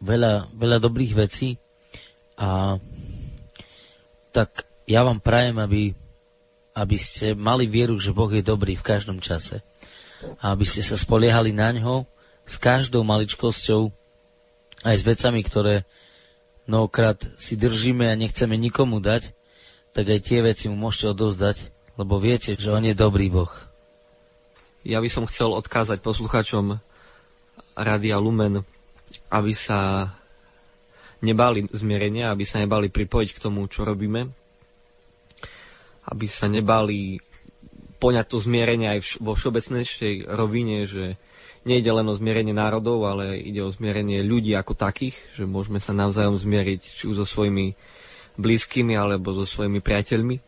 veľa, 0.00 0.48
veľa 0.56 0.80
dobrých 0.80 1.12
vecí 1.12 1.60
a 2.40 2.80
tak 4.32 4.64
ja 4.88 5.04
vám 5.04 5.20
prajem, 5.20 5.60
aby, 5.60 5.92
aby 6.72 6.96
ste 6.96 7.36
mali 7.36 7.68
vieru, 7.68 8.00
že 8.00 8.16
Boh 8.16 8.32
je 8.32 8.40
dobrý 8.40 8.80
v 8.80 8.86
každom 8.96 9.20
čase. 9.20 9.60
A 10.40 10.56
aby 10.56 10.64
ste 10.64 10.80
sa 10.80 10.96
spoliehali 10.96 11.52
na 11.52 11.68
ňo 11.68 12.08
s 12.48 12.56
každou 12.56 13.04
maličkosťou, 13.04 13.92
aj 14.88 14.96
s 14.96 15.04
vecami, 15.04 15.44
ktoré 15.44 15.84
mnohokrát 16.64 17.20
si 17.36 17.60
držíme 17.60 18.08
a 18.08 18.16
nechceme 18.16 18.56
nikomu 18.56 19.04
dať, 19.04 19.36
tak 19.92 20.08
aj 20.08 20.20
tie 20.24 20.40
veci 20.40 20.72
mu 20.72 20.80
môžete 20.80 21.12
odozdať, 21.12 21.60
lebo 22.00 22.16
viete, 22.16 22.56
že 22.56 22.72
on 22.72 22.88
je 22.88 22.96
dobrý 22.96 23.28
Boh. 23.28 23.52
Ja 24.80 25.04
by 25.04 25.12
som 25.12 25.28
chcel 25.28 25.52
odkázať 25.52 26.00
poslucháčom 26.00 26.87
Radia 27.78 28.18
Lumen, 28.18 28.60
aby 29.30 29.52
sa 29.54 30.10
nebali 31.22 31.66
zmierenia, 31.70 32.34
aby 32.34 32.42
sa 32.42 32.58
nebali 32.58 32.90
pripojiť 32.90 33.30
k 33.34 33.42
tomu, 33.42 33.66
čo 33.70 33.86
robíme, 33.86 34.30
aby 36.10 36.26
sa 36.26 36.50
nebali 36.50 37.18
poňať 37.98 38.26
to 38.30 38.38
zmierenie 38.38 38.98
aj 38.98 39.18
vo 39.18 39.34
všeobecnejšej 39.34 40.30
rovine, 40.30 40.86
že 40.86 41.18
nejde 41.66 41.90
len 41.90 42.06
o 42.06 42.14
zmierenie 42.14 42.54
národov, 42.54 43.02
ale 43.04 43.42
ide 43.42 43.60
o 43.66 43.74
zmierenie 43.74 44.22
ľudí 44.22 44.54
ako 44.54 44.78
takých, 44.78 45.18
že 45.34 45.44
môžeme 45.44 45.82
sa 45.82 45.90
navzájom 45.90 46.38
zmieriť 46.38 46.80
či 46.80 47.04
už 47.10 47.22
so 47.22 47.26
svojimi 47.26 47.74
blízkymi 48.38 48.94
alebo 48.94 49.34
so 49.34 49.42
svojimi 49.42 49.82
priateľmi. 49.82 50.38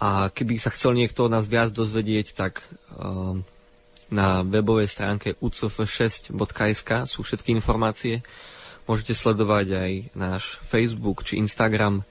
A 0.00 0.32
keby 0.32 0.56
sa 0.56 0.72
chcel 0.72 0.96
niekto 0.96 1.28
od 1.28 1.34
nás 1.34 1.44
viac 1.44 1.74
dozvedieť, 1.74 2.32
tak 2.32 2.64
um, 2.96 3.44
na 4.10 4.42
webovej 4.42 4.90
stránke 4.90 5.38
ucf6.sk 5.38 6.90
sú 7.06 7.22
všetky 7.22 7.54
informácie. 7.54 8.26
Môžete 8.90 9.14
sledovať 9.14 9.66
aj 9.78 9.90
náš 10.18 10.58
Facebook 10.66 11.22
či 11.22 11.38
Instagram 11.38 12.02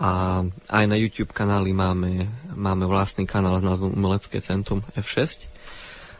a 0.00 0.44
aj 0.68 0.84
na 0.88 0.96
YouTube 0.96 1.32
kanáli 1.32 1.72
máme, 1.72 2.28
máme 2.52 2.84
vlastný 2.84 3.24
kanál 3.24 3.56
s 3.60 3.64
názvom 3.64 3.96
Umelecké 3.96 4.40
centrum 4.44 4.84
F6. 4.96 5.48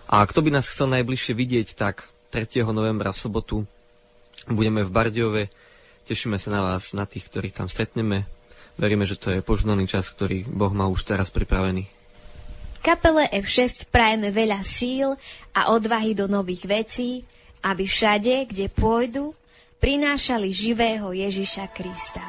A 0.09 0.25
kto 0.25 0.41
by 0.41 0.57
nás 0.57 0.69
chcel 0.69 0.89
najbližšie 0.89 1.33
vidieť, 1.37 1.69
tak 1.77 2.09
3. 2.33 2.65
novembra 2.73 3.13
v 3.13 3.21
sobotu 3.21 3.57
budeme 4.49 4.85
v 4.85 4.91
Bardiove. 4.91 5.43
Tešíme 6.09 6.41
sa 6.41 6.49
na 6.49 6.61
vás, 6.65 6.97
na 6.97 7.05
tých, 7.05 7.29
ktorých 7.29 7.57
tam 7.57 7.69
stretneme. 7.69 8.25
Veríme, 8.81 9.05
že 9.05 9.21
to 9.21 9.29
je 9.31 9.45
požnaný 9.45 9.85
čas, 9.85 10.09
ktorý 10.09 10.49
Boh 10.49 10.73
má 10.73 10.89
už 10.89 11.05
teraz 11.05 11.29
pripravený. 11.29 12.00
Kapele 12.81 13.29
F6 13.29 13.93
prajeme 13.93 14.33
veľa 14.33 14.65
síl 14.65 15.13
a 15.53 15.69
odvahy 15.77 16.17
do 16.17 16.25
nových 16.25 16.65
vecí, 16.65 17.21
aby 17.61 17.85
všade, 17.85 18.49
kde 18.49 18.73
pôjdu, 18.73 19.37
prinášali 19.85 20.49
živého 20.49 21.13
Ježiša 21.13 21.69
Krista. 21.77 22.25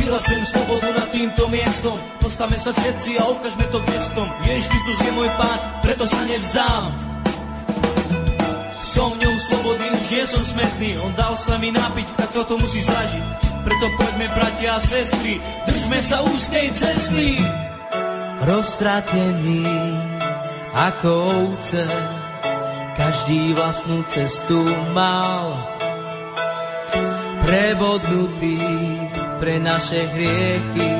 Vyhlasujem 0.00 0.44
slobodu 0.48 0.88
nad 0.96 1.08
týmto 1.12 1.44
miestom. 1.52 2.00
Postavme 2.24 2.56
sa 2.56 2.72
všetci 2.72 3.20
a 3.20 3.28
ukážme 3.28 3.68
to 3.68 3.84
gestom. 3.84 4.28
Ježiš 4.48 4.72
Kristus 4.72 4.96
je 5.04 5.12
môj 5.12 5.28
pán, 5.36 5.60
preto 5.84 6.08
sa 6.08 6.24
nevzdám 6.24 7.11
Som 8.92 9.16
v 9.16 9.24
ňom 9.24 9.40
slobodný, 9.40 9.88
už 9.96 10.04
nie 10.12 10.24
som 10.28 10.44
smetný. 10.44 11.00
On 11.00 11.16
dal 11.16 11.32
sa 11.32 11.56
mi 11.56 11.72
napiť, 11.72 12.12
tak 12.12 12.28
toto 12.36 12.60
musí 12.60 12.84
zažiť. 12.84 13.24
Preto 13.64 13.88
poďme, 13.96 14.28
bratia 14.36 14.76
a 14.76 14.84
sestry 14.84 15.40
Držme 15.64 15.98
sa 16.04 16.20
úzkej 16.20 16.68
cesty. 16.76 17.40
Roztratený 18.44 19.64
ako 20.76 21.08
ovce 21.08 21.88
Každý 22.92 23.56
vlastnú 23.56 24.04
cestu 24.04 24.60
mal. 24.92 25.56
Prebodnutý 27.48 28.60
pre 29.40 29.56
naše 29.56 30.04
hriechy. 30.12 30.92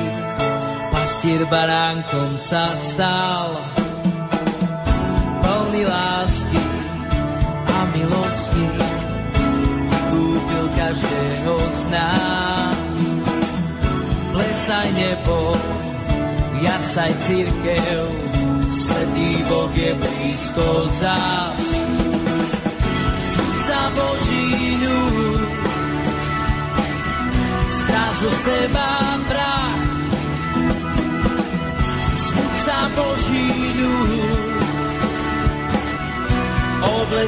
Pastier 0.89 1.45
baránkom 1.45 2.41
sa 2.41 2.73
stal, 2.73 3.53
plný 5.45 5.85
lásky 5.85 6.52
milosti, 8.03 8.67
kúpil 10.11 10.65
každého 10.75 11.55
z 11.71 11.81
nás. 11.87 12.97
Plesaj 14.35 14.87
nebo, 14.91 15.55
jasaj 16.59 17.11
církev, 17.23 18.03
Svetý 18.67 19.39
Boh 19.47 19.71
je 19.71 19.93
blízko 19.93 20.89
zás. 20.99 21.63
Sudca 23.23 23.81
Boží 23.95 24.47
ľud, 24.81 25.41
zo 28.23 28.31
seba 28.31 29.19
prach. 29.27 29.62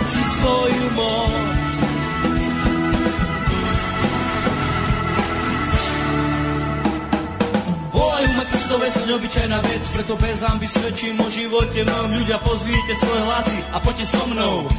Obleci 0.05 0.21
svoju 0.37 0.85
moc. 0.93 1.69
Volajú 7.89 8.29
ma 8.37 8.43
Kristové 8.45 8.87
srdň 8.93 9.09
obyčajná 9.17 9.59
vec, 9.65 9.83
preto 9.97 10.13
bez 10.21 10.37
hamby 10.45 10.67
svedčím 10.69 11.17
o 11.17 11.27
živote 11.29 11.81
mojom. 11.81 12.11
Ľudia, 12.21 12.37
pozvíte 12.37 12.93
svoje 13.01 13.21
hlasy 13.25 13.59
a 13.73 13.77
poďte 13.81 14.05
so 14.05 14.21
mnou. 14.29 14.69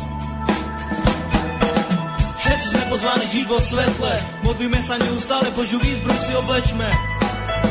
Všetci 2.39 2.67
sme 2.71 2.83
pozvaní 2.87 3.27
žiť 3.27 3.45
vo 3.51 3.59
svetle, 3.59 4.15
modlíme 4.47 4.79
sa 4.79 4.95
neustále, 5.03 5.51
Božiu 5.59 5.83
výzbru 5.83 6.15
si 6.23 6.31
oblečme. 6.39 6.87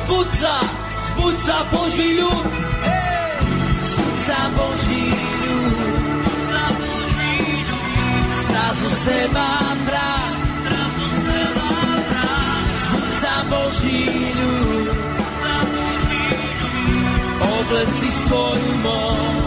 Zbuď 0.04 0.28
sa, 0.36 0.56
zbuď 1.15 1.36
sa, 1.39 1.58
Boží 1.72 2.20
ľud! 2.20 2.48
Zbuď 3.80 4.15
sa, 4.28 4.39
Boží 4.52 5.04
ľud! 5.08 5.35
Zo 8.76 8.90
seba. 8.92 9.48
Zbuď 12.76 13.08
sa, 13.24 13.36
Boží 13.48 14.04
ľud! 14.36 14.98
Obleci 17.40 18.10
svoju 18.28 18.72
moc. 18.84 19.44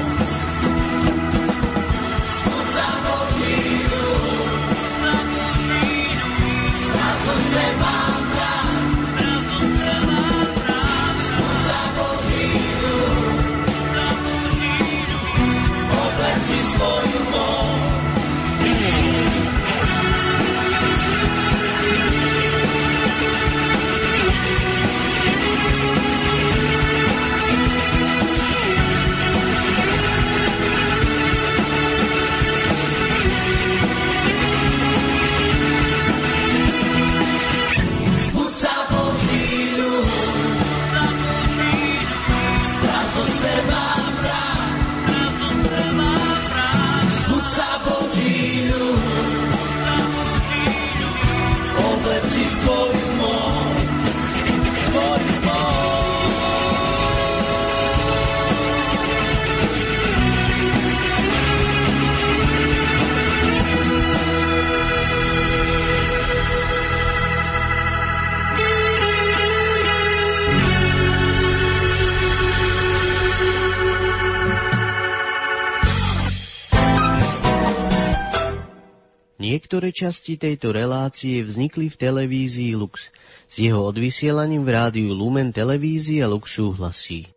Niektoré 79.69 79.93
časti 79.93 80.41
tejto 80.41 80.73
relácie 80.73 81.45
vznikli 81.45 81.93
v 81.93 82.01
televízii 82.01 82.73
Lux. 82.73 83.13
S 83.45 83.61
jeho 83.61 83.85
odvysielaním 83.85 84.65
v 84.65 84.73
rádiu 84.73 85.13
Lumen 85.13 85.53
televízia 85.53 86.25
Lux 86.25 86.57
súhlasí. 86.57 87.29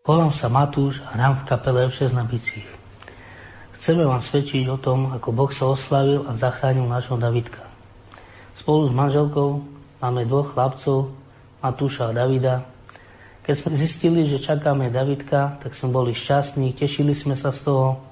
Volám 0.00 0.32
sa 0.32 0.48
Matúš 0.48 1.04
a 1.04 1.12
hrám 1.12 1.44
v 1.44 1.44
kapele 1.44 1.92
F6 1.92 2.16
na 2.16 2.24
bicích. 2.24 2.64
Chceme 3.76 4.08
vám 4.08 4.24
svedčiť 4.24 4.64
o 4.72 4.80
tom, 4.80 5.12
ako 5.12 5.28
Boh 5.28 5.52
sa 5.52 5.68
oslavil 5.68 6.24
a 6.24 6.40
zachránil 6.40 6.88
našho 6.88 7.20
Davidka. 7.20 7.60
Spolu 8.56 8.88
s 8.88 8.92
manželkou 8.96 9.60
máme 10.00 10.24
dvoch 10.24 10.56
chlapcov, 10.56 11.12
Matúša 11.60 12.08
a 12.08 12.16
Davida. 12.16 12.64
Keď 13.44 13.54
sme 13.60 13.76
zistili, 13.76 14.24
že 14.24 14.40
čakáme 14.40 14.88
Davidka, 14.88 15.60
tak 15.60 15.76
sme 15.76 15.92
boli 15.92 16.16
šťastní, 16.16 16.72
tešili 16.72 17.12
sme 17.12 17.36
sa 17.36 17.52
z 17.52 17.60
toho, 17.68 18.07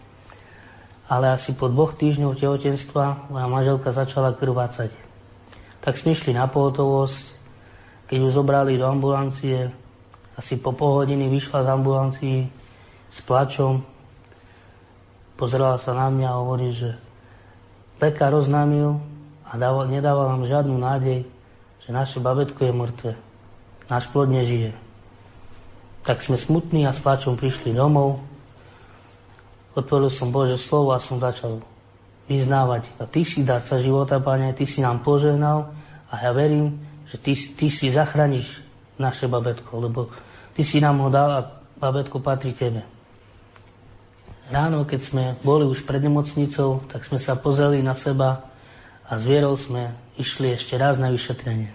ale 1.06 1.30
asi 1.30 1.54
po 1.54 1.70
dvoch 1.70 1.94
týždňoch 1.94 2.38
tehotenstva 2.38 3.30
moja 3.30 3.46
manželka 3.46 3.94
začala 3.94 4.34
krvácať. 4.34 4.90
Tak 5.78 5.94
sme 6.02 6.18
išli 6.18 6.34
na 6.34 6.50
pohotovosť, 6.50 7.24
keď 8.10 8.18
ju 8.18 8.28
zobrali 8.34 8.74
do 8.74 8.86
ambulancie, 8.90 9.70
asi 10.34 10.58
po 10.58 10.74
pol 10.74 11.00
hodiny 11.02 11.30
vyšla 11.30 11.62
z 11.62 11.68
ambulancii 11.70 12.38
s 13.08 13.18
plačom, 13.22 13.80
pozerala 15.38 15.78
sa 15.78 15.94
na 15.94 16.10
mňa 16.10 16.28
a 16.28 16.38
hovorí, 16.42 16.74
že 16.74 16.98
lekár 18.02 18.34
oznámil 18.34 18.98
a 19.46 19.54
dával, 19.54 19.86
nedával 19.86 20.34
nám 20.34 20.44
žiadnu 20.50 20.74
nádej, 20.74 21.24
že 21.86 21.90
naše 21.94 22.18
babetko 22.18 22.66
je 22.66 22.72
mŕtve. 22.74 23.12
Náš 23.86 24.10
plod 24.10 24.26
nežije. 24.26 24.74
Tak 26.02 26.26
sme 26.26 26.34
smutní 26.34 26.82
a 26.82 26.90
s 26.90 26.98
plačom 26.98 27.38
prišli 27.38 27.70
domov, 27.70 28.18
otvoril 29.76 30.08
som 30.08 30.32
Bože 30.32 30.56
slovo 30.56 30.96
a 30.96 30.98
som 30.98 31.20
začal 31.20 31.60
vyznávať. 32.26 32.90
A 32.96 33.04
ty 33.04 33.22
si 33.22 33.44
darca 33.44 33.76
života, 33.76 34.18
Pane, 34.18 34.56
ty 34.56 34.64
si 34.64 34.80
nám 34.80 35.04
požehnal 35.04 35.70
a 36.08 36.14
ja 36.24 36.32
verím, 36.32 36.80
že 37.12 37.20
ty, 37.20 37.32
ty 37.36 37.66
si 37.68 37.92
zachrániš 37.92 38.64
naše 38.96 39.28
babetko, 39.28 39.78
lebo 39.78 40.08
ty 40.56 40.64
si 40.64 40.80
nám 40.80 40.98
ho 41.04 41.12
dal 41.12 41.30
a 41.30 41.40
babetko 41.76 42.18
patrí 42.24 42.56
tebe. 42.56 42.82
Ráno, 44.46 44.86
keď 44.86 45.00
sme 45.02 45.24
boli 45.42 45.66
už 45.66 45.82
pred 45.84 45.98
nemocnicou, 46.00 46.86
tak 46.86 47.02
sme 47.02 47.18
sa 47.18 47.34
pozreli 47.34 47.82
na 47.82 47.98
seba 47.98 48.46
a 49.06 49.12
s 49.18 49.22
vierou 49.26 49.58
sme 49.58 49.90
išli 50.16 50.54
ešte 50.54 50.78
raz 50.78 50.96
na 50.96 51.10
vyšetrenie. 51.10 51.70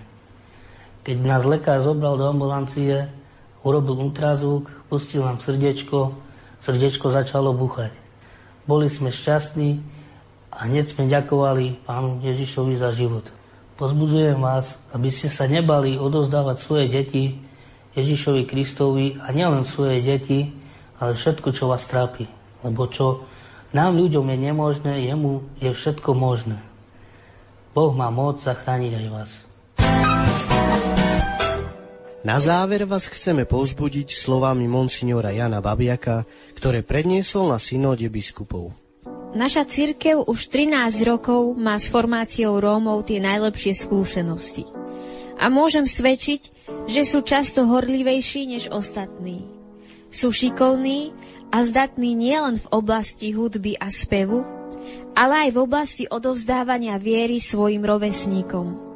Keď 1.03 1.17
nás 1.19 1.43
lekár 1.43 1.83
zobral 1.83 2.15
do 2.15 2.25
ambulancie, 2.27 3.11
urobil 3.61 3.99
ultrazvuk, 4.09 4.71
pustil 4.87 5.21
nám 5.21 5.43
srdiečko, 5.43 6.15
srdiečko 6.61 7.09
začalo 7.09 7.51
buchať. 7.57 7.91
Boli 8.69 8.87
sme 8.87 9.09
šťastní 9.09 9.81
a 10.53 10.69
hneď 10.69 10.93
sme 10.93 11.09
ďakovali 11.09 11.83
Pánu 11.83 12.21
Ježišovi 12.21 12.77
za 12.77 12.93
život. 12.93 13.25
Pozbudzujem 13.81 14.37
vás, 14.37 14.77
aby 14.93 15.09
ste 15.09 15.33
sa 15.33 15.49
nebali 15.49 15.97
odozdávať 15.97 16.57
svoje 16.61 16.85
deti 16.85 17.23
Ježišovi 17.97 18.45
Kristovi 18.45 19.17
a 19.17 19.33
nielen 19.33 19.65
svoje 19.65 19.99
deti, 20.05 20.53
ale 21.01 21.17
všetko, 21.17 21.49
čo 21.49 21.65
vás 21.65 21.83
trápi. 21.89 22.29
Lebo 22.61 22.85
čo 22.85 23.25
nám 23.73 23.97
ľuďom 23.97 24.29
je 24.31 24.37
nemožné, 24.37 24.93
jemu 25.09 25.41
je 25.57 25.73
všetko 25.73 26.13
možné. 26.13 26.61
Boh 27.73 27.89
má 27.95 28.13
moc 28.13 28.37
zachrániť 28.43 28.91
aj 29.01 29.07
vás. 29.09 29.31
Na 32.21 32.37
záver 32.37 32.85
vás 32.85 33.09
chceme 33.09 33.49
povzbudiť 33.49 34.13
slovami 34.13 34.69
monsignora 34.69 35.33
Jana 35.33 35.57
Babiaka, 35.57 36.29
ktoré 36.53 36.85
predniesol 36.85 37.49
na 37.49 37.57
synode 37.57 38.05
biskupov. 38.13 38.77
Naša 39.33 39.65
církev 39.65 40.29
už 40.29 40.53
13 40.53 41.01
rokov 41.09 41.57
má 41.57 41.81
s 41.81 41.89
formáciou 41.89 42.61
Rómov 42.61 43.09
tie 43.09 43.17
najlepšie 43.17 43.73
skúsenosti. 43.73 44.69
A 45.41 45.49
môžem 45.49 45.89
svedčiť, 45.89 46.41
že 46.85 47.01
sú 47.09 47.25
často 47.25 47.65
horlivejší 47.65 48.53
než 48.53 48.69
ostatní. 48.69 49.41
Sú 50.13 50.29
šikovní 50.29 51.17
a 51.49 51.65
zdatní 51.65 52.13
nielen 52.13 52.61
v 52.61 52.69
oblasti 52.69 53.33
hudby 53.33 53.81
a 53.81 53.89
spevu, 53.89 54.45
ale 55.17 55.49
aj 55.49 55.57
v 55.57 55.61
oblasti 55.63 56.05
odovzdávania 56.05 57.01
viery 57.01 57.41
svojim 57.41 57.81
rovesníkom. 57.81 58.90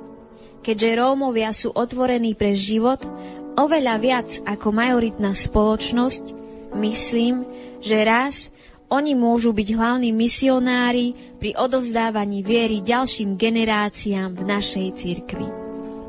Keďže 0.66 0.98
Rómovia 0.98 1.54
sú 1.54 1.70
otvorení 1.70 2.34
pre 2.34 2.58
život, 2.58 3.06
oveľa 3.54 3.96
viac 4.02 4.30
ako 4.50 4.74
majoritná 4.74 5.38
spoločnosť, 5.38 6.34
myslím, 6.74 7.46
že 7.86 8.02
raz 8.02 8.50
oni 8.90 9.14
môžu 9.14 9.54
byť 9.54 9.70
hlavní 9.78 10.10
misionári 10.10 11.38
pri 11.38 11.54
odovzdávaní 11.54 12.42
viery 12.42 12.82
ďalším 12.82 13.38
generáciám 13.38 14.34
v 14.34 14.44
našej 14.46 14.88
cirkvi. 14.98 15.48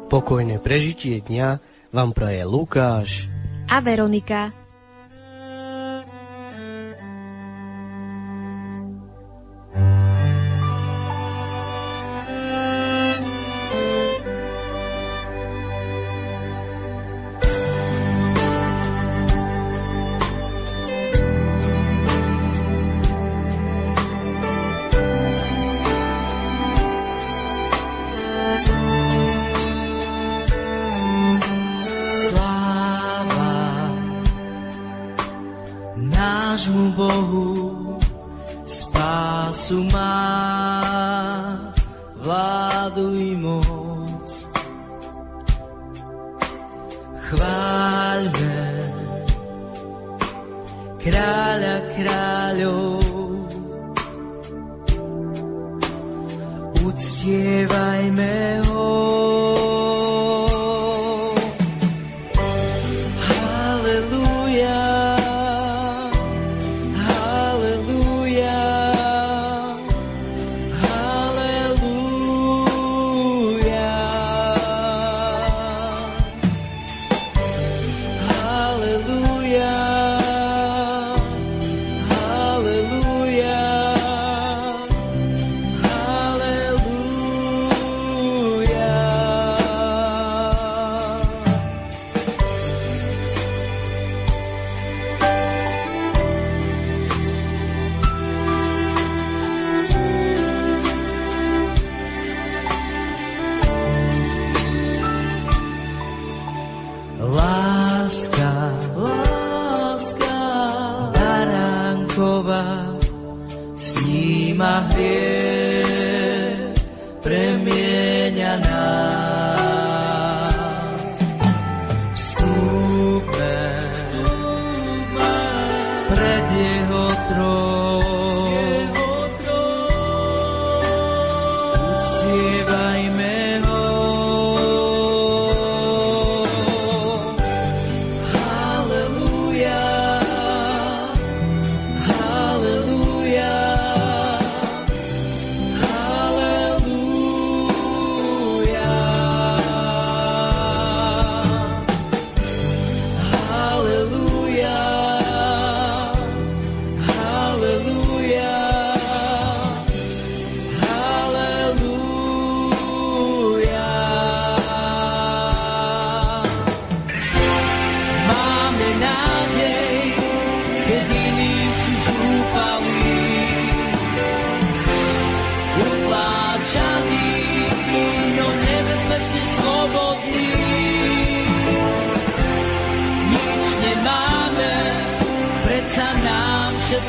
Pokojné 0.09 0.57
prežitie 0.65 1.21
dňa 1.21 1.61
vám 1.93 2.17
praje 2.17 2.41
Lukáš 2.49 3.29
a 3.69 3.83
Veronika. 3.85 4.66
Všetko 51.07 52.36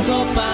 patrí. 0.08 0.47